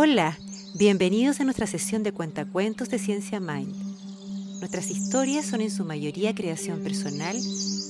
Hola, 0.00 0.38
bienvenidos 0.76 1.40
a 1.40 1.44
nuestra 1.44 1.66
sesión 1.66 2.04
de 2.04 2.12
cuentacuentos 2.12 2.88
de 2.88 3.00
Ciencia 3.00 3.40
Mind. 3.40 3.74
Nuestras 4.60 4.92
historias 4.92 5.44
son 5.44 5.60
en 5.60 5.72
su 5.72 5.84
mayoría 5.84 6.36
creación 6.36 6.84
personal 6.84 7.36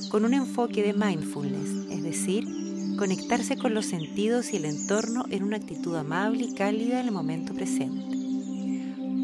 con 0.09 0.25
un 0.25 0.33
enfoque 0.33 0.83
de 0.83 0.95
mindfulness, 0.95 1.91
es 1.91 2.03
decir, 2.03 2.49
conectarse 2.97 3.59
con 3.59 3.75
los 3.75 3.85
sentidos 3.85 4.55
y 4.55 4.57
el 4.57 4.65
entorno 4.65 5.27
en 5.29 5.43
una 5.43 5.59
actitud 5.59 5.97
amable 5.97 6.45
y 6.45 6.55
cálida 6.55 6.99
en 7.01 7.09
el 7.09 7.13
momento 7.13 7.53
presente. 7.53 8.17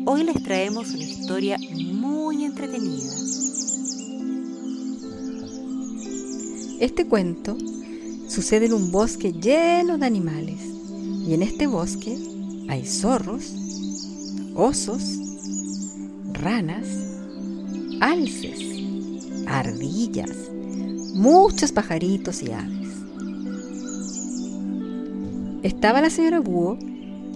Hoy 0.04 0.24
les 0.24 0.42
traemos 0.42 0.90
una 0.90 1.04
historia 1.04 1.56
muy 1.90 2.44
entretenida. 2.44 3.14
Este 6.80 7.06
cuento 7.06 7.56
sucede 8.28 8.66
en 8.66 8.74
un 8.74 8.92
bosque 8.92 9.32
lleno 9.32 9.96
de 9.96 10.04
animales 10.04 10.60
y 11.26 11.32
en 11.32 11.42
este 11.42 11.66
bosque 11.66 12.34
hay 12.68 12.84
zorros, 12.86 13.52
osos, 14.54 15.02
ranas, 16.32 16.86
alces, 18.00 18.58
ardillas, 19.46 20.30
muchos 21.14 21.72
pajaritos 21.72 22.42
y 22.42 22.52
aves. 22.52 22.88
Estaba 25.62 26.00
la 26.00 26.10
señora 26.10 26.40
Búho 26.40 26.78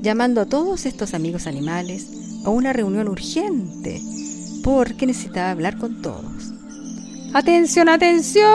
llamando 0.03 0.41
a 0.41 0.47
todos 0.47 0.87
estos 0.87 1.15
amigos 1.15 1.47
animales 1.47 2.09
a 2.45 2.51
una 2.51 2.73
reunión 2.73 3.09
urgente 3.09 4.01
porque 4.63 5.07
necesitaba 5.07 5.51
hablar 5.51 5.79
con 5.79 6.03
todos. 6.03 6.53
Atención, 7.35 7.89
atención, 7.89 8.47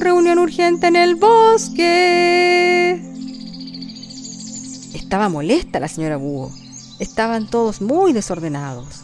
reunión 0.00 0.38
urgente 0.38 0.86
en 0.86 0.96
el 0.96 1.14
bosque. 1.16 3.05
Estaba 5.06 5.28
molesta 5.28 5.78
la 5.78 5.86
señora 5.86 6.16
Búho. 6.16 6.50
Estaban 6.98 7.48
todos 7.48 7.80
muy 7.80 8.12
desordenados. 8.12 9.02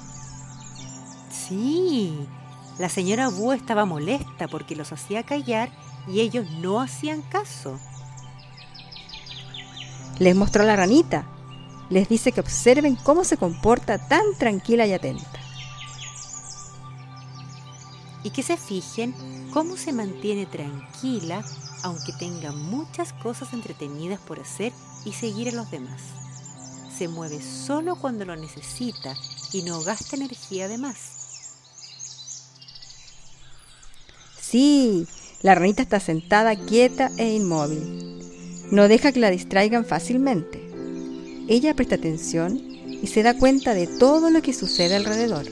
Sí, 1.30 2.26
la 2.80 2.88
señora 2.88 3.28
Búho 3.28 3.52
estaba 3.52 3.84
molesta 3.84 4.48
porque 4.48 4.74
los 4.74 4.90
hacía 4.90 5.22
callar 5.22 5.70
y 6.08 6.18
ellos 6.18 6.50
no 6.60 6.80
hacían 6.80 7.22
caso. 7.22 7.78
Les 10.18 10.34
mostró 10.34 10.64
la 10.64 10.74
ranita. 10.74 11.24
Les 11.88 12.08
dice 12.08 12.32
que 12.32 12.40
observen 12.40 12.96
cómo 12.96 13.22
se 13.22 13.36
comporta 13.36 14.08
tan 14.08 14.24
tranquila 14.40 14.84
y 14.86 14.94
atenta. 14.94 15.38
Y 18.24 18.30
que 18.30 18.42
se 18.42 18.56
fijen 18.56 19.14
cómo 19.52 19.76
se 19.76 19.92
mantiene 19.92 20.46
tranquila 20.46 21.44
aunque 21.84 22.12
tenga 22.12 22.50
muchas 22.50 23.12
cosas 23.12 23.52
entretenidas 23.52 24.18
por 24.18 24.40
hacer 24.40 24.72
y 25.04 25.12
seguir 25.12 25.48
a 25.48 25.52
los 25.52 25.70
demás. 25.70 26.00
Se 26.96 27.08
mueve 27.08 27.40
solo 27.42 27.96
cuando 27.96 28.24
lo 28.24 28.36
necesita 28.36 29.14
y 29.52 29.62
no 29.62 29.82
gasta 29.82 30.16
energía 30.16 30.68
de 30.68 30.78
más. 30.78 30.98
Sí, 34.40 35.06
la 35.42 35.54
ranita 35.54 35.82
está 35.82 35.98
sentada 35.98 36.54
quieta 36.56 37.10
e 37.16 37.34
inmóvil. 37.34 38.20
No 38.70 38.88
deja 38.88 39.12
que 39.12 39.20
la 39.20 39.30
distraigan 39.30 39.84
fácilmente. 39.84 40.62
Ella 41.48 41.74
presta 41.74 41.96
atención 41.96 42.58
y 42.58 43.06
se 43.06 43.22
da 43.22 43.36
cuenta 43.36 43.74
de 43.74 43.86
todo 43.86 44.30
lo 44.30 44.42
que 44.42 44.52
sucede 44.52 44.94
alrededor, 44.94 45.46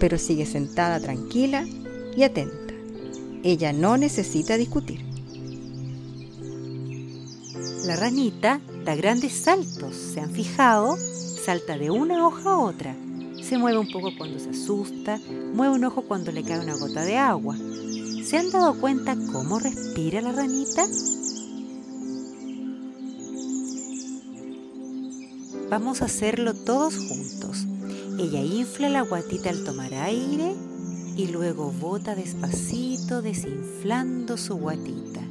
pero 0.00 0.18
sigue 0.18 0.46
sentada 0.46 0.98
tranquila 0.98 1.64
y 2.16 2.22
atenta. 2.22 2.74
Ella 3.42 3.72
no 3.72 3.96
necesita 3.96 4.56
discutir. 4.56 5.15
La 7.86 7.96
ranita 7.96 8.60
da 8.84 8.94
grandes 8.94 9.32
saltos, 9.32 9.94
¿se 9.94 10.20
han 10.20 10.30
fijado? 10.30 10.96
Salta 10.96 11.78
de 11.78 11.90
una 11.90 12.26
hoja 12.26 12.50
a 12.50 12.58
otra. 12.58 12.96
Se 13.42 13.58
mueve 13.58 13.78
un 13.78 13.90
poco 13.90 14.10
cuando 14.18 14.38
se 14.38 14.50
asusta, 14.50 15.18
mueve 15.54 15.74
un 15.74 15.84
ojo 15.84 16.02
cuando 16.02 16.32
le 16.32 16.42
cae 16.42 16.60
una 16.60 16.76
gota 16.76 17.04
de 17.04 17.16
agua. 17.16 17.56
¿Se 18.24 18.36
han 18.36 18.50
dado 18.50 18.78
cuenta 18.80 19.16
cómo 19.32 19.58
respira 19.58 20.20
la 20.20 20.32
ranita? 20.32 20.84
Vamos 25.70 26.02
a 26.02 26.06
hacerlo 26.06 26.54
todos 26.54 26.96
juntos. 26.96 27.66
Ella 28.18 28.40
infla 28.40 28.88
la 28.88 29.02
guatita 29.02 29.50
al 29.50 29.64
tomar 29.64 29.94
aire 29.94 30.54
y 31.16 31.28
luego 31.28 31.72
bota 31.72 32.14
despacito 32.14 33.22
desinflando 33.22 34.36
su 34.36 34.56
guatita. 34.56 35.25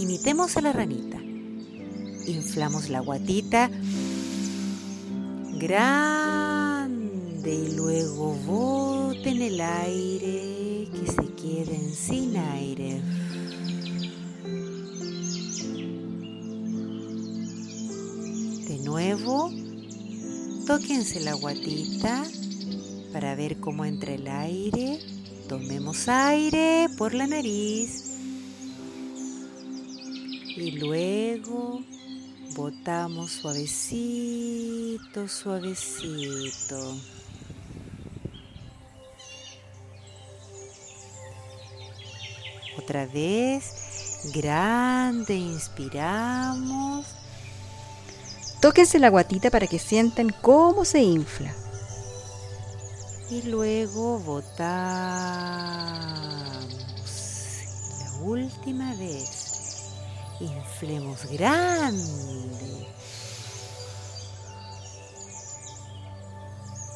Imitemos 0.00 0.56
a 0.56 0.62
la 0.62 0.72
ranita. 0.72 1.18
Inflamos 2.26 2.88
la 2.88 3.00
guatita 3.00 3.70
grande 5.58 7.54
y 7.54 7.72
luego 7.76 8.34
boten 8.46 9.42
el 9.42 9.60
aire 9.60 10.88
que 10.90 11.06
se 11.06 11.34
queden 11.34 11.94
sin 11.94 12.34
aire. 12.38 13.02
De 18.68 18.78
nuevo, 18.82 19.52
tóquense 20.66 21.20
la 21.20 21.34
guatita 21.34 22.24
para 23.12 23.34
ver 23.34 23.60
cómo 23.60 23.84
entra 23.84 24.14
el 24.14 24.26
aire. 24.28 24.98
Tomemos 25.46 26.08
aire 26.08 26.88
por 26.96 27.12
la 27.12 27.26
nariz 27.26 28.09
y 30.60 30.72
luego 30.72 31.80
botamos 32.54 33.30
suavecito, 33.30 35.26
suavecito. 35.26 36.96
Otra 42.78 43.06
vez, 43.06 44.28
grande, 44.34 45.34
inspiramos. 45.34 47.06
Tóquense 48.60 48.98
la 48.98 49.08
guatita 49.08 49.50
para 49.50 49.66
que 49.66 49.78
sientan 49.78 50.28
cómo 50.42 50.84
se 50.84 51.00
infla. 51.00 51.54
Y 53.30 53.42
luego 53.42 54.18
botamos. 54.18 54.60
La 58.00 58.12
última 58.22 58.94
vez. 58.96 59.39
Inflemos 60.40 61.26
grande. 61.30 62.86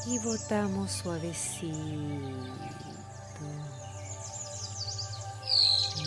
Y 0.07 0.19
botamos 0.19 0.91
suavecito. 0.91 1.75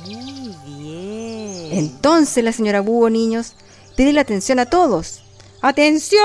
Muy 0.05 0.55
bien. 0.65 1.69
Entonces 1.71 2.43
la 2.43 2.51
señora 2.51 2.81
Búho, 2.81 3.09
niños, 3.09 3.53
pide 3.95 4.13
la 4.13 4.21
atención 4.21 4.59
a 4.59 4.65
todos. 4.65 5.23
¡Atención! 5.61 6.21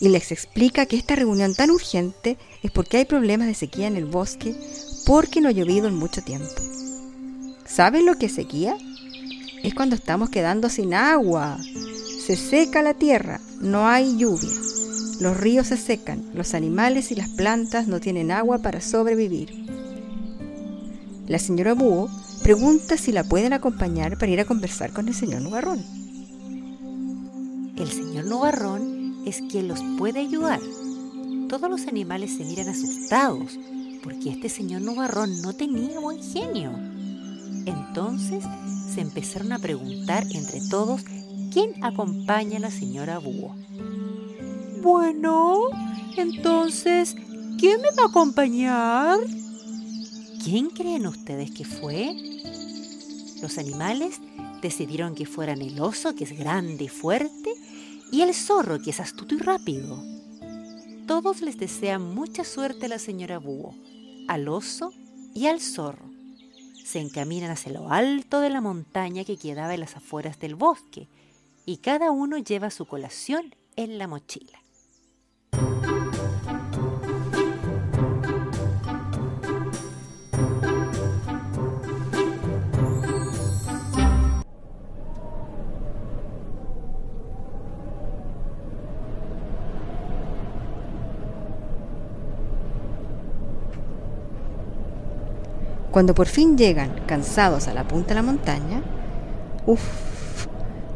Y 0.00 0.08
les 0.08 0.32
explica 0.32 0.86
que 0.86 0.96
esta 0.96 1.16
reunión 1.16 1.54
tan 1.54 1.70
urgente 1.70 2.36
es 2.62 2.70
porque 2.70 2.98
hay 2.98 3.04
problemas 3.04 3.48
de 3.48 3.54
sequía 3.54 3.86
en 3.86 3.96
el 3.96 4.06
bosque 4.06 4.54
porque 5.06 5.40
no 5.40 5.48
ha 5.48 5.52
llovido 5.52 5.88
en 5.88 5.94
mucho 5.94 6.22
tiempo. 6.22 6.46
¿Saben 7.66 8.06
lo 8.06 8.16
que 8.16 8.26
es 8.26 8.34
sequía? 8.34 8.76
Es 9.64 9.72
cuando 9.74 9.96
estamos 9.96 10.28
quedando 10.28 10.68
sin 10.68 10.92
agua. 10.92 11.58
Se 11.58 12.36
seca 12.36 12.82
la 12.82 12.92
tierra, 12.92 13.40
no 13.62 13.88
hay 13.88 14.18
lluvia. 14.18 14.50
Los 15.20 15.38
ríos 15.38 15.68
se 15.68 15.78
secan, 15.78 16.22
los 16.34 16.52
animales 16.52 17.10
y 17.10 17.14
las 17.14 17.30
plantas 17.30 17.88
no 17.88 17.98
tienen 17.98 18.30
agua 18.30 18.58
para 18.58 18.82
sobrevivir. 18.82 19.64
La 21.28 21.38
señora 21.38 21.72
Búho 21.72 22.10
pregunta 22.42 22.98
si 22.98 23.10
la 23.10 23.24
pueden 23.24 23.54
acompañar 23.54 24.18
para 24.18 24.30
ir 24.30 24.40
a 24.40 24.44
conversar 24.44 24.92
con 24.92 25.08
el 25.08 25.14
señor 25.14 25.40
Nubarrón. 25.40 25.82
El 27.76 27.90
señor 27.90 28.26
Nubarrón 28.26 29.22
es 29.24 29.40
quien 29.50 29.68
los 29.68 29.82
puede 29.96 30.20
ayudar. 30.20 30.60
Todos 31.48 31.70
los 31.70 31.86
animales 31.86 32.36
se 32.36 32.44
miran 32.44 32.68
asustados 32.68 33.58
porque 34.02 34.28
este 34.28 34.50
señor 34.50 34.82
Nubarrón 34.82 35.40
no 35.40 35.54
tenía 35.54 35.98
buen 36.00 36.22
genio. 36.22 36.70
Entonces 37.64 38.44
se 38.94 39.00
empezaron 39.00 39.52
a 39.52 39.58
preguntar 39.58 40.24
entre 40.30 40.60
todos 40.70 41.02
quién 41.52 41.82
acompaña 41.82 42.58
a 42.58 42.60
la 42.60 42.70
señora 42.70 43.18
Búho. 43.18 43.56
Bueno, 44.82 45.70
entonces, 46.16 47.16
¿quién 47.58 47.80
me 47.80 47.90
va 47.90 48.04
a 48.04 48.08
acompañar? 48.08 49.18
¿Quién 50.44 50.70
creen 50.70 51.08
ustedes 51.08 51.50
que 51.50 51.64
fue? 51.64 52.14
Los 53.42 53.58
animales 53.58 54.20
decidieron 54.62 55.16
que 55.16 55.26
fueran 55.26 55.60
el 55.60 55.80
oso, 55.80 56.14
que 56.14 56.22
es 56.22 56.38
grande 56.38 56.84
y 56.84 56.88
fuerte, 56.88 57.52
y 58.12 58.20
el 58.20 58.32
zorro, 58.32 58.80
que 58.80 58.90
es 58.90 59.00
astuto 59.00 59.34
y 59.34 59.38
rápido. 59.38 60.00
Todos 61.08 61.42
les 61.42 61.58
desean 61.58 62.14
mucha 62.14 62.44
suerte 62.44 62.86
a 62.86 62.90
la 62.90 62.98
señora 63.00 63.38
Búho, 63.38 63.74
al 64.28 64.46
oso 64.46 64.92
y 65.34 65.46
al 65.46 65.60
zorro. 65.60 66.13
Se 66.84 67.00
encaminan 67.00 67.50
hacia 67.50 67.72
lo 67.72 67.90
alto 67.90 68.40
de 68.40 68.50
la 68.50 68.60
montaña 68.60 69.24
que 69.24 69.38
quedaba 69.38 69.74
en 69.74 69.80
las 69.80 69.96
afueras 69.96 70.38
del 70.38 70.54
bosque, 70.54 71.08
y 71.66 71.78
cada 71.78 72.10
uno 72.10 72.36
lleva 72.36 72.70
su 72.70 72.84
colación 72.84 73.54
en 73.74 73.96
la 73.96 74.06
mochila. 74.06 74.63
Cuando 95.94 96.12
por 96.12 96.26
fin 96.26 96.58
llegan, 96.58 96.90
cansados 97.06 97.68
a 97.68 97.72
la 97.72 97.84
punta 97.84 98.08
de 98.08 98.14
la 98.16 98.22
montaña, 98.22 98.82
uff, 99.64 100.48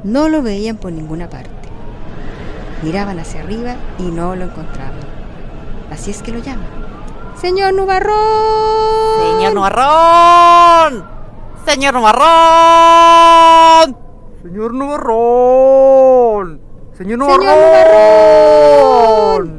no 0.02 0.28
lo 0.28 0.42
veían 0.42 0.76
por 0.76 0.90
ninguna 0.90 1.30
parte. 1.30 1.52
Miraban 2.82 3.20
hacia 3.20 3.42
arriba 3.42 3.76
y 4.00 4.10
no 4.10 4.34
lo 4.34 4.46
encontraban. 4.46 4.98
Así 5.92 6.10
es 6.10 6.20
que 6.20 6.32
lo 6.32 6.40
llaman. 6.40 6.66
¡Señor 7.40 7.74
Nubarrón! 7.74 8.16
¡Señor 9.22 9.54
Nubarrón! 9.54 11.04
¡Señor 11.64 11.94
Nubarrón! 11.94 13.96
¡Señor 14.42 14.74
Nubarrón! 14.74 16.60
¡Señor 16.96 17.18
Nubarrón! 17.18 17.38
¡Señor 17.38 19.38
Nubarrón! 19.38 19.57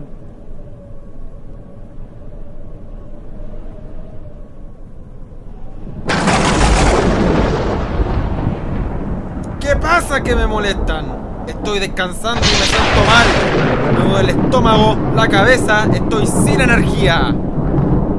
¿Qué 9.70 9.76
pasa 9.76 10.24
que 10.24 10.36
me 10.36 10.48
molestan? 10.48 11.46
Estoy 11.48 11.78
descansando 11.78 12.42
y 12.42 12.60
me 12.60 12.66
siento 12.66 13.04
mal. 13.06 13.94
Me 13.94 14.10
duele 14.10 14.32
el 14.32 14.40
estómago, 14.40 14.98
la 15.14 15.28
cabeza, 15.28 15.88
estoy 15.94 16.26
sin 16.26 16.60
energía. 16.60 17.36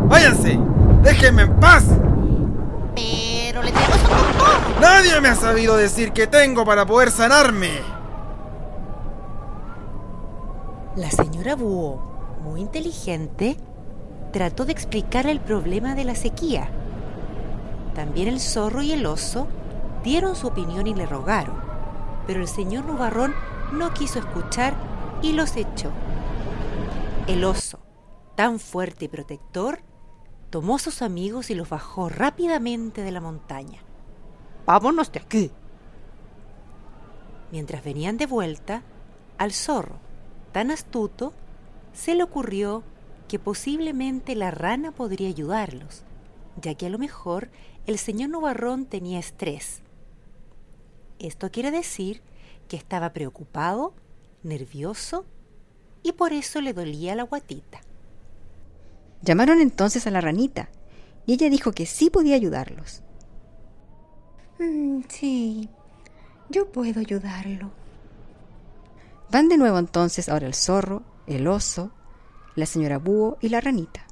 ¡Váyanse! 0.04 0.60
¡Déjenme 1.02 1.42
en 1.42 1.56
paz! 1.58 1.86
Pero 2.94 3.64
le 3.64 3.72
tenemos 3.72 3.96
un 3.96 4.38
doctor. 4.38 4.80
Nadie 4.80 5.20
me 5.20 5.26
ha 5.26 5.34
sabido 5.34 5.76
decir 5.76 6.12
qué 6.12 6.28
tengo 6.28 6.64
para 6.64 6.86
poder 6.86 7.10
sanarme. 7.10 7.80
La 10.94 11.10
señora 11.10 11.56
Búho, 11.56 12.00
muy 12.44 12.60
inteligente, 12.60 13.56
trató 14.32 14.66
de 14.66 14.70
explicar 14.70 15.26
el 15.26 15.40
problema 15.40 15.96
de 15.96 16.04
la 16.04 16.14
sequía. 16.14 16.70
También 17.96 18.28
el 18.28 18.38
zorro 18.38 18.82
y 18.82 18.92
el 18.92 19.04
oso 19.04 19.48
dieron 20.02 20.36
su 20.36 20.46
opinión 20.46 20.86
y 20.86 20.94
le 20.94 21.06
rogaron, 21.06 21.56
pero 22.26 22.40
el 22.40 22.48
señor 22.48 22.84
Nubarrón 22.84 23.34
no 23.72 23.92
quiso 23.92 24.18
escuchar 24.18 24.74
y 25.22 25.32
los 25.32 25.56
echó. 25.56 25.90
El 27.26 27.44
oso, 27.44 27.78
tan 28.34 28.58
fuerte 28.58 29.04
y 29.04 29.08
protector, 29.08 29.80
tomó 30.50 30.76
a 30.76 30.80
sus 30.80 31.02
amigos 31.02 31.50
y 31.50 31.54
los 31.54 31.68
bajó 31.68 32.08
rápidamente 32.08 33.02
de 33.02 33.12
la 33.12 33.20
montaña. 33.20 33.80
¡Vámonos 34.66 35.12
de 35.12 35.20
aquí! 35.20 35.50
Mientras 37.52 37.84
venían 37.84 38.16
de 38.16 38.26
vuelta, 38.26 38.82
al 39.38 39.52
zorro, 39.52 39.98
tan 40.52 40.70
astuto, 40.70 41.32
se 41.92 42.14
le 42.14 42.22
ocurrió 42.22 42.82
que 43.28 43.38
posiblemente 43.38 44.34
la 44.34 44.50
rana 44.50 44.92
podría 44.92 45.28
ayudarlos, 45.28 46.04
ya 46.60 46.74
que 46.74 46.86
a 46.86 46.90
lo 46.90 46.98
mejor 46.98 47.50
el 47.86 47.98
señor 47.98 48.30
Nubarrón 48.30 48.86
tenía 48.86 49.18
estrés. 49.18 49.82
Esto 51.20 51.50
quiere 51.50 51.70
decir 51.70 52.22
que 52.66 52.78
estaba 52.78 53.12
preocupado, 53.12 53.94
nervioso 54.42 55.26
y 56.02 56.12
por 56.12 56.32
eso 56.32 56.62
le 56.62 56.72
dolía 56.72 57.14
la 57.14 57.24
guatita. 57.24 57.82
Llamaron 59.20 59.60
entonces 59.60 60.06
a 60.06 60.10
la 60.10 60.22
ranita 60.22 60.70
y 61.26 61.34
ella 61.34 61.50
dijo 61.50 61.72
que 61.72 61.84
sí 61.84 62.08
podía 62.08 62.36
ayudarlos. 62.36 63.02
Mm, 64.58 65.02
sí, 65.08 65.68
yo 66.48 66.72
puedo 66.72 67.00
ayudarlo. 67.00 67.70
Van 69.30 69.50
de 69.50 69.58
nuevo 69.58 69.78
entonces 69.78 70.30
ahora 70.30 70.46
el 70.46 70.54
zorro, 70.54 71.02
el 71.26 71.46
oso, 71.46 71.92
la 72.56 72.64
señora 72.64 72.96
búho 72.96 73.36
y 73.42 73.50
la 73.50 73.60
ranita. 73.60 74.06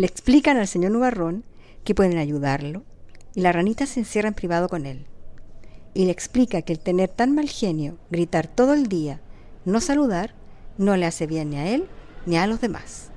Le 0.00 0.06
explican 0.06 0.56
al 0.56 0.66
señor 0.66 0.92
Nubarrón 0.92 1.44
que 1.84 1.94
pueden 1.94 2.16
ayudarlo 2.16 2.84
y 3.34 3.42
la 3.42 3.52
ranita 3.52 3.84
se 3.84 4.00
encierra 4.00 4.28
en 4.28 4.34
privado 4.34 4.66
con 4.66 4.86
él. 4.86 5.04
Y 5.92 6.06
le 6.06 6.10
explica 6.10 6.62
que 6.62 6.72
el 6.72 6.78
tener 6.78 7.10
tan 7.10 7.34
mal 7.34 7.50
genio, 7.50 7.98
gritar 8.10 8.46
todo 8.46 8.72
el 8.72 8.86
día, 8.86 9.20
no 9.66 9.78
saludar, 9.82 10.34
no 10.78 10.96
le 10.96 11.04
hace 11.04 11.26
bien 11.26 11.50
ni 11.50 11.56
a 11.56 11.68
él 11.68 11.86
ni 12.24 12.38
a 12.38 12.46
los 12.46 12.62
demás. 12.62 13.10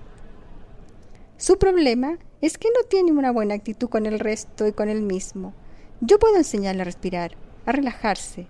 Su 1.38 1.58
problema 1.58 2.18
es 2.42 2.58
que 2.58 2.68
no 2.68 2.86
tiene 2.90 3.14
una 3.14 3.32
buena 3.32 3.56
actitud 3.56 3.88
con 3.88 4.06
el 4.06 4.20
resto 4.20 4.68
y 4.68 4.74
con 4.74 4.90
él 4.90 5.04
mismo. 5.04 5.54
Yo 6.02 6.20
puedo 6.20 6.36
enseñarle 6.36 6.82
a 6.82 6.84
respirar, 6.84 7.38
a 7.66 7.72
relajarse, 7.72 8.48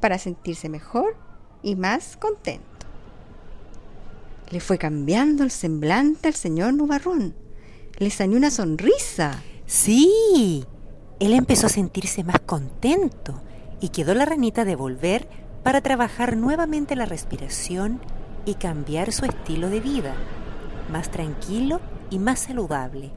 para 0.00 0.16
sentirse 0.16 0.70
mejor 0.70 1.14
y 1.62 1.76
más 1.76 2.16
contento. 2.16 2.86
Le 4.48 4.60
fue 4.60 4.78
cambiando 4.78 5.44
el 5.44 5.50
semblante 5.50 6.26
al 6.26 6.34
señor 6.34 6.72
Nubarrón. 6.72 7.34
Le 8.00 8.08
salió 8.08 8.38
una 8.38 8.50
sonrisa. 8.50 9.42
Sí, 9.66 10.64
él 11.18 11.34
empezó 11.34 11.66
a 11.66 11.68
sentirse 11.68 12.24
más 12.24 12.40
contento 12.40 13.42
y 13.78 13.90
quedó 13.90 14.14
la 14.14 14.24
ranita 14.24 14.64
de 14.64 14.74
volver 14.74 15.28
para 15.62 15.82
trabajar 15.82 16.34
nuevamente 16.38 16.96
la 16.96 17.04
respiración 17.04 18.00
y 18.46 18.54
cambiar 18.54 19.12
su 19.12 19.26
estilo 19.26 19.68
de 19.68 19.80
vida, 19.80 20.14
más 20.90 21.10
tranquilo 21.10 21.82
y 22.08 22.18
más 22.18 22.40
saludable. 22.40 23.10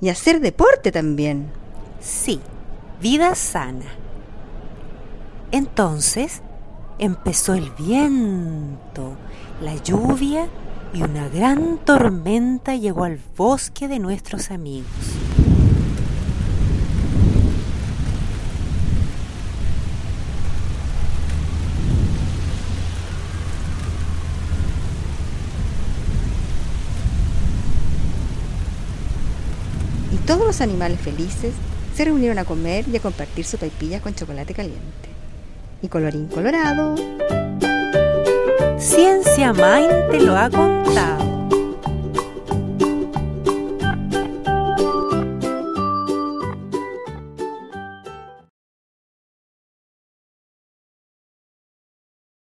Y 0.00 0.08
hacer 0.08 0.40
deporte 0.40 0.90
también. 0.90 1.52
Sí, 2.00 2.40
vida 3.00 3.36
sana. 3.36 3.86
Entonces 5.52 6.42
empezó 6.98 7.54
el 7.54 7.70
viento, 7.70 9.16
la 9.60 9.76
lluvia 9.76 10.48
y 10.94 11.02
una 11.02 11.28
gran 11.28 11.78
tormenta 11.78 12.76
llegó 12.76 13.04
al 13.04 13.18
bosque 13.36 13.88
de 13.88 13.98
nuestros 13.98 14.52
amigos. 14.52 14.86
Y 30.12 30.16
todos 30.26 30.46
los 30.46 30.60
animales 30.60 31.00
felices 31.00 31.54
se 31.96 32.04
reunieron 32.04 32.38
a 32.38 32.44
comer 32.44 32.84
y 32.88 32.96
a 32.96 33.00
compartir 33.00 33.44
su 33.44 33.58
paipilla 33.58 34.00
con 34.00 34.14
chocolate 34.14 34.54
caliente. 34.54 35.08
Y 35.82 35.88
colorín 35.88 36.28
colorado. 36.28 36.94
Ciencia 38.84 39.54
Mind 39.54 40.10
te 40.10 40.20
lo 40.20 40.36
ha 40.36 40.50
contado. 40.50 41.33